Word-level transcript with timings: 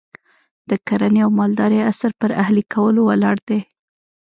د 0.69 0.71
کرنې 0.87 1.19
او 1.25 1.29
مالدارۍ 1.39 1.79
عصر 1.89 2.11
پر 2.21 2.29
اهلي 2.41 2.63
کولو 2.73 3.01
ولاړ 3.05 3.37
دی. 3.47 3.59